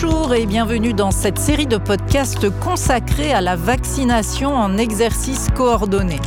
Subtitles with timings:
[0.00, 6.20] Bonjour et bienvenue dans cette série de podcasts consacrée à la vaccination en exercice coordonné,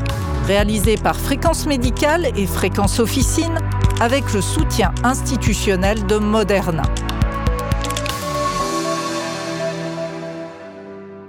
[0.46, 3.58] réalisée par Fréquence Médicale et Fréquence Officine
[4.02, 6.84] avec le soutien institutionnel de Moderna.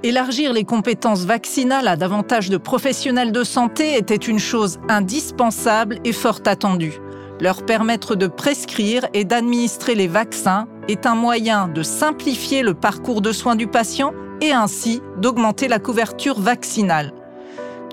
[0.03, 6.13] Élargir les compétences vaccinales à davantage de professionnels de santé était une chose indispensable et
[6.13, 6.99] fort attendue.
[7.41, 13.21] Leur permettre de prescrire et d'administrer les vaccins est un moyen de simplifier le parcours
[13.21, 17.13] de soins du patient et ainsi d'augmenter la couverture vaccinale.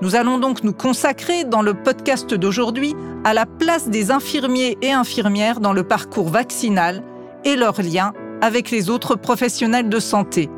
[0.01, 4.91] Nous allons donc nous consacrer dans le podcast d'aujourd'hui à la place des infirmiers et
[4.91, 7.03] infirmières dans le parcours vaccinal
[7.43, 10.49] et leur lien avec les autres professionnels de santé.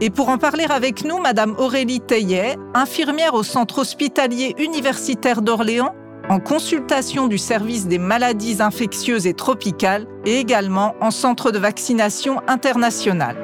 [0.00, 5.94] Et pour en parler avec nous, Madame Aurélie Teillet, infirmière au Centre hospitalier universitaire d'Orléans,
[6.28, 12.42] en consultation du service des maladies infectieuses et tropicales et également en centre de vaccination
[12.46, 13.36] international.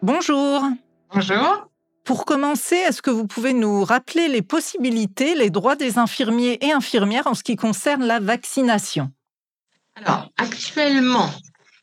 [0.00, 0.62] Bonjour.
[1.12, 1.68] Bonjour.
[2.04, 6.72] Pour commencer, est-ce que vous pouvez nous rappeler les possibilités, les droits des infirmiers et
[6.72, 9.12] infirmières en ce qui concerne la vaccination?
[9.94, 11.30] Alors, actuellement,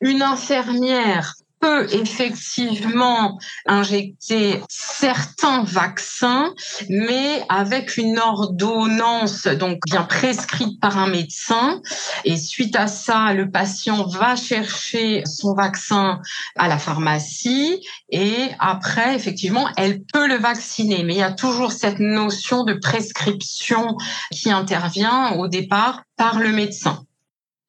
[0.01, 6.53] une infirmière peut effectivement injecter certains vaccins,
[6.89, 11.81] mais avec une ordonnance donc bien prescrite par un médecin.
[12.25, 16.21] Et suite à ça, le patient va chercher son vaccin
[16.55, 21.03] à la pharmacie et après, effectivement, elle peut le vacciner.
[21.03, 23.97] Mais il y a toujours cette notion de prescription
[24.31, 27.05] qui intervient au départ par le médecin.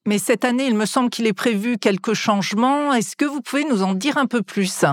[0.07, 2.93] Mais cette année, il me semble qu'il est prévu quelques changements.
[2.95, 4.85] Est-ce que vous pouvez nous en dire un peu plus?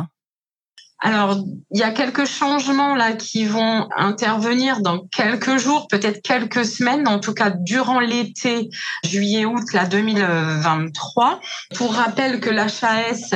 [1.00, 1.38] Alors,
[1.70, 7.08] il y a quelques changements là qui vont intervenir dans quelques jours, peut-être quelques semaines,
[7.08, 8.70] en tout cas durant l'été
[9.04, 11.40] juillet-août la 2023.
[11.76, 13.36] Pour rappel que l'HAS,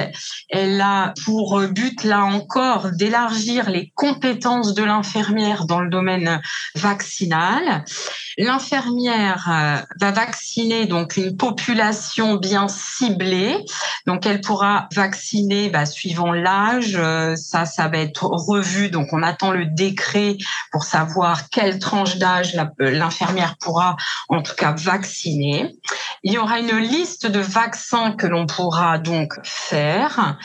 [0.49, 6.41] elle a pour but là encore d'élargir les compétences de l'infirmière dans le domaine
[6.73, 7.85] vaccinal.
[8.39, 13.57] L'infirmière euh, va vacciner donc une population bien ciblée,
[14.07, 18.89] donc elle pourra vacciner bah, suivant l'âge euh, ça, ça va être revu.
[18.89, 20.37] Donc, on attend le décret
[20.71, 23.97] pour savoir quelle tranche d'âge l'infirmière pourra,
[24.29, 25.75] en tout cas, vacciner.
[26.23, 30.37] Il y aura une liste de vaccins que l'on pourra donc faire.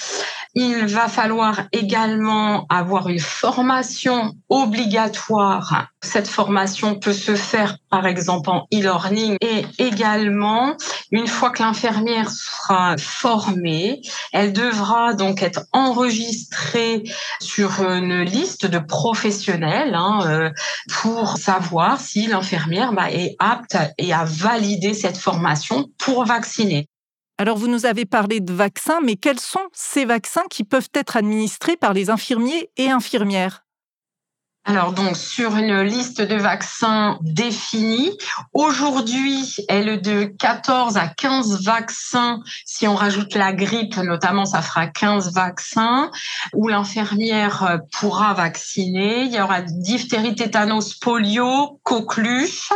[0.55, 5.89] Il va falloir également avoir une formation obligatoire.
[6.00, 10.75] Cette formation peut se faire par exemple en e-learning et également
[11.11, 14.00] une fois que l'infirmière sera formée,
[14.33, 17.05] elle devra donc être enregistrée
[17.41, 20.50] sur une liste de professionnels hein, euh,
[20.91, 26.89] pour savoir si l'infirmière bah, est apte et a validé cette formation pour vacciner.
[27.39, 31.16] Alors, vous nous avez parlé de vaccins, mais quels sont ces vaccins qui peuvent être
[31.16, 33.66] administrés par les infirmiers et infirmières?
[34.69, 38.10] Alors donc sur une liste de vaccins définie,
[38.53, 42.41] aujourd'hui elle est de 14 à 15 vaccins.
[42.65, 46.10] Si on rajoute la grippe notamment, ça fera 15 vaccins
[46.53, 49.22] où l'infirmière pourra vacciner.
[49.22, 52.72] Il y aura diphtérie, tétanos, polio, coqueluche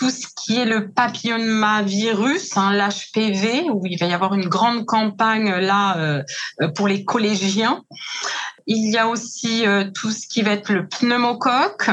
[0.00, 4.86] tout ce qui est le papillomavirus, hein, l'HPV, où il va y avoir une grande
[4.86, 6.22] campagne là euh,
[6.74, 7.82] pour les collégiens.
[8.66, 11.90] Il y a aussi euh, tout ce qui va être le pneumocoque,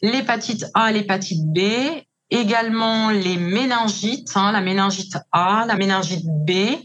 [0.00, 1.60] l'hépatite A, l'hépatite B,
[2.30, 6.78] également les méningites, hein, la méningite A, la méningite B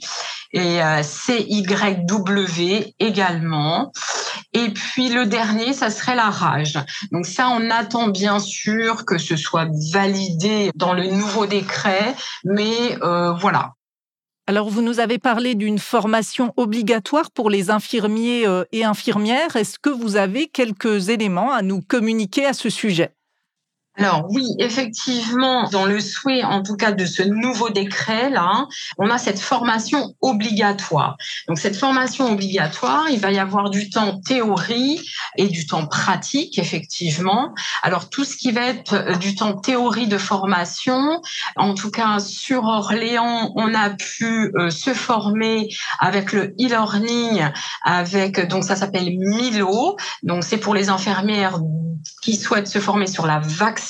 [0.56, 3.92] et euh, CYW également.
[4.54, 6.80] Et puis le dernier, ça serait la rage.
[7.12, 12.98] Donc ça, on attend bien sûr que ce soit validé dans le nouveau décret, mais
[13.04, 13.74] euh, voilà.
[14.48, 19.56] Alors, vous nous avez parlé d'une formation obligatoire pour les infirmiers euh, et infirmières.
[19.56, 23.10] Est-ce que vous avez quelques éléments à nous communiquer à ce sujet?
[23.98, 28.68] Alors oui, effectivement, dans le souhait, en tout cas, de ce nouveau décret là,
[28.98, 31.16] on a cette formation obligatoire.
[31.48, 35.00] Donc cette formation obligatoire, il va y avoir du temps théorie
[35.38, 37.54] et du temps pratique, effectivement.
[37.84, 41.22] Alors tout ce qui va être euh, du temps théorie de formation,
[41.56, 45.70] en tout cas sur Orléans, on a pu euh, se former
[46.00, 47.50] avec le e-learning,
[47.84, 49.96] avec donc ça s'appelle Milo.
[50.24, 51.60] Donc c'est pour les infirmières
[52.22, 53.85] qui souhaitent se former sur la vaccination.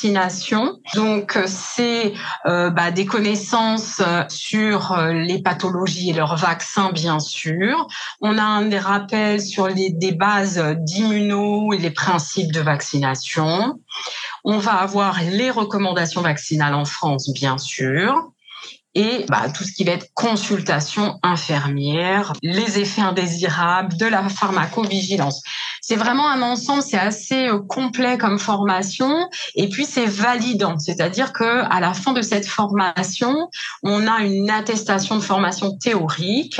[0.93, 2.13] Donc, euh, c'est
[2.45, 7.87] euh, bah, des connaissances euh, sur les pathologies et leurs vaccins, bien sûr.
[8.21, 13.79] On a un des rappels sur les, bases d'immuno et les principes de vaccination.
[14.43, 18.31] On va avoir les recommandations vaccinales en France, bien sûr.
[18.95, 25.43] Et bah, tout ce qui va être consultation infirmière, les effets indésirables, de la pharmacovigilance.
[25.81, 31.31] C'est vraiment un ensemble, c'est assez euh, complet comme formation et puis c'est validant, c'est-à-dire
[31.33, 33.49] que à la fin de cette formation,
[33.83, 36.59] on a une attestation de formation théorique,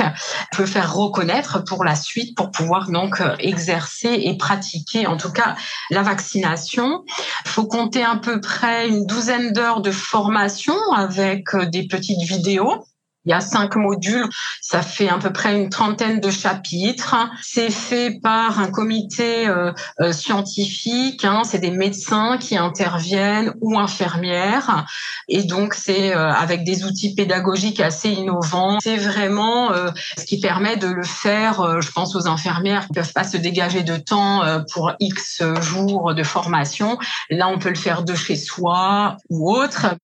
[0.52, 5.32] peut faire reconnaître pour la suite pour pouvoir donc euh, exercer et pratiquer en tout
[5.32, 5.56] cas
[5.90, 7.04] la vaccination.
[7.44, 12.25] Il faut compter à peu près une douzaine d'heures de formation avec euh, des petites
[12.26, 12.84] vidéos
[13.26, 14.28] il y a cinq modules,
[14.60, 17.16] ça fait à peu près une trentaine de chapitres.
[17.42, 23.78] C'est fait par un comité euh, euh, scientifique, hein, c'est des médecins qui interviennent ou
[23.78, 24.86] infirmières,
[25.28, 28.78] et donc c'est euh, avec des outils pédagogiques assez innovants.
[28.80, 29.72] C'est vraiment
[30.16, 31.80] ce qui permet de le faire.
[31.80, 36.22] je pense aux infirmières qui peuvent pas se dégager de temps pour X jours de
[36.22, 36.98] formation.
[37.30, 39.96] Là, on peut le faire de chez soi ou autre.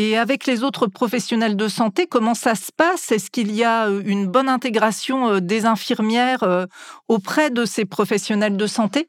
[0.00, 3.10] Et avec les autres professionnels de santé, comment ça se passe?
[3.10, 6.66] Est-ce qu'il y a euh, une bonne intégration euh, des infirmières euh,
[7.08, 9.08] auprès de ces professionnels de santé?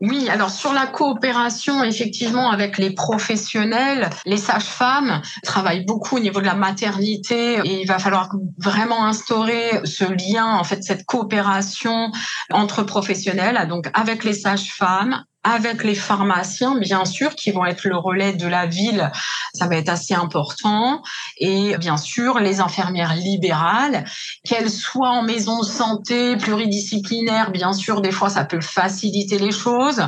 [0.00, 6.40] Oui, alors sur la coopération, effectivement, avec les professionnels, les sages-femmes travaillent beaucoup au niveau
[6.40, 12.10] de la maternité et il va falloir vraiment instaurer ce lien, en fait, cette coopération
[12.50, 17.96] entre professionnels, donc avec les sages-femmes, avec les pharmaciens, bien sûr, qui vont être le
[17.96, 19.12] relais de la ville,
[19.54, 21.02] ça va être assez important,
[21.38, 24.04] et bien sûr les infirmières libérales,
[24.44, 29.52] qu'elles soient en maison de santé pluridisciplinaire, bien sûr, des fois ça peut faciliter les
[29.52, 30.02] choses,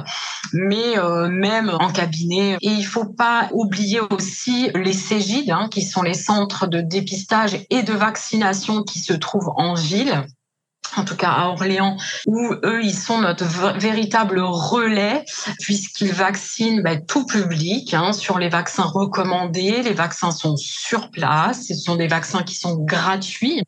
[0.52, 2.56] mais euh, même en cabinet.
[2.62, 7.58] Et il faut pas oublier aussi les CEGID, hein, qui sont les centres de dépistage
[7.70, 10.24] et de vaccination qui se trouvent en ville
[10.96, 11.96] en tout cas à Orléans,
[12.26, 13.44] où eux, ils sont notre
[13.78, 15.24] véritable relais,
[15.60, 19.82] puisqu'ils vaccinent ben, tout public hein, sur les vaccins recommandés.
[19.82, 23.62] Les vaccins sont sur place, ce sont des vaccins qui sont gratuits.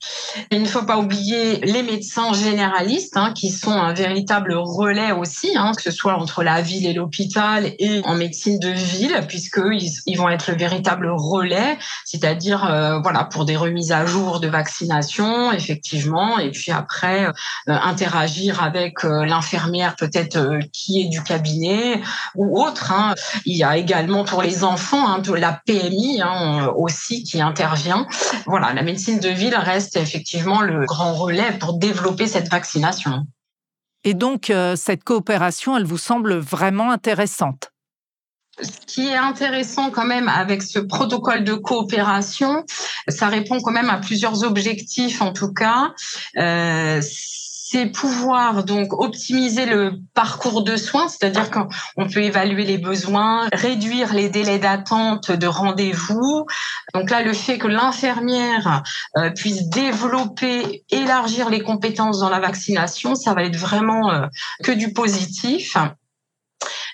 [0.51, 5.57] Il ne faut pas oublier les médecins généralistes, hein, qui sont un véritable relais aussi,
[5.57, 9.61] hein, que ce soit entre la ville et l'hôpital et en médecine de ville, puisque
[9.73, 14.41] ils, ils vont être le véritable relais, c'est-à-dire euh, voilà pour des remises à jour
[14.41, 17.33] de vaccination, effectivement, et puis après euh,
[17.67, 22.01] interagir avec euh, l'infirmière peut-être euh, qui est du cabinet
[22.35, 22.93] ou autre.
[22.93, 23.15] Hein.
[23.45, 28.07] Il y a également pour les enfants hein, de la PMI hein, aussi qui intervient.
[28.47, 33.27] Voilà, la médecine de ville reste effectivement le grand relais pour développer cette vaccination.
[34.05, 37.73] Et donc, cette coopération, elle vous semble vraiment intéressante?
[38.61, 42.65] Ce qui est intéressant quand même avec ce protocole de coopération,
[43.09, 45.93] ça répond quand même à plusieurs objectifs en tout cas.
[46.37, 47.01] Euh,
[47.71, 54.15] c'est pouvoir donc optimiser le parcours de soins, c'est-à-dire qu'on peut évaluer les besoins, réduire
[54.15, 56.47] les délais d'attente de rendez-vous.
[56.95, 58.83] Donc là, le fait que l'infirmière
[59.19, 64.27] euh, puisse développer, élargir les compétences dans la vaccination, ça va être vraiment euh,
[64.65, 65.77] que du positif.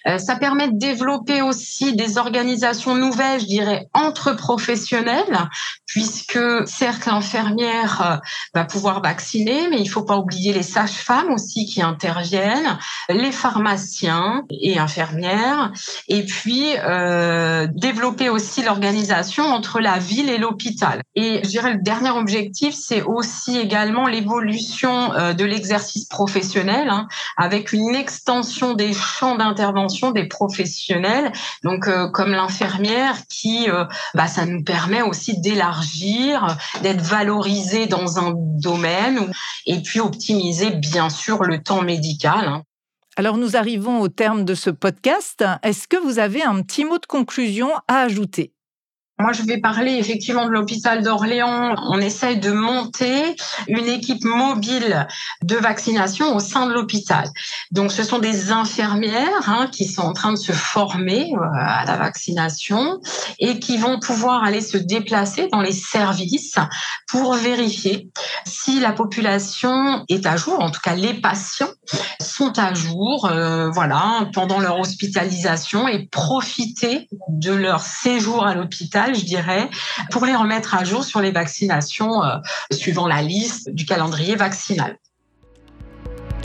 [0.07, 5.49] Euh, ça permet de développer aussi des organisations nouvelles, je dirais, entre professionnels,
[5.87, 8.17] puisque cercle infirmière euh,
[8.55, 12.79] va pouvoir vacciner, mais il faut pas oublier les sages-femmes aussi qui interviennent,
[13.09, 15.73] les pharmaciens et infirmières,
[16.09, 21.01] et puis euh, développer aussi l'organisation entre la ville et l'hôpital.
[21.15, 27.07] Et je dirais le dernier objectif, c'est aussi également l'évolution euh, de l'exercice professionnel, hein,
[27.37, 31.33] avec une extension des champs d'intervention des professionnels,
[31.63, 33.85] donc euh, comme l'infirmière, qui, euh,
[34.15, 39.31] bah, ça nous permet aussi d'élargir, d'être valorisé dans un domaine,
[39.67, 42.49] et puis optimiser bien sûr le temps médical.
[42.49, 42.63] Hein.
[43.17, 45.45] Alors nous arrivons au terme de ce podcast.
[45.63, 48.54] Est-ce que vous avez un petit mot de conclusion à ajouter?
[49.21, 51.77] Moi, je vais parler effectivement de l'hôpital d'Orléans.
[51.89, 53.37] On essaye de monter
[53.69, 55.07] une équipe mobile
[55.43, 57.29] de vaccination au sein de l'hôpital.
[57.71, 61.85] Donc, ce sont des infirmières hein, qui sont en train de se former euh, à
[61.85, 63.01] la vaccination
[63.39, 66.57] et qui vont pouvoir aller se déplacer dans les services
[67.07, 68.11] pour vérifier
[68.47, 71.69] si la population est à jour, en tout cas les patients
[72.21, 79.15] sont à jour, euh, voilà, pendant leur hospitalisation et profiter de leur séjour à l'hôpital,
[79.15, 79.69] je dirais,
[80.11, 82.37] pour les remettre à jour sur les vaccinations euh,
[82.73, 84.97] suivant la liste du calendrier vaccinal.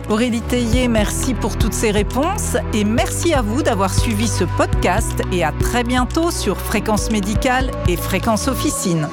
[0.09, 5.21] Aurélie Théier, merci pour toutes ces réponses et merci à vous d'avoir suivi ce podcast
[5.31, 9.07] et à très bientôt sur Fréquence Médicale et Fréquence Officine.